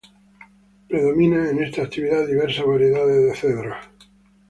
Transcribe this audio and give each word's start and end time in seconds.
Predominan 0.89 1.49
en 1.49 1.63
esta 1.63 1.83
actividad 1.83 2.25
diversas 2.25 2.65
variedades 2.65 3.21
de 3.23 3.35
cedros. 3.35 3.77